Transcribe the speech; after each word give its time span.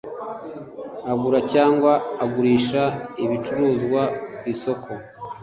agura 1.11 1.39
cyangwa 1.53 1.91
agurisha 2.23 2.83
ibicuruzwa 3.23 4.01
ku 4.39 4.43
isoko 4.53 4.89